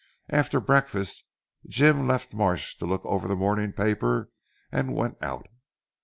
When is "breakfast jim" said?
0.59-2.07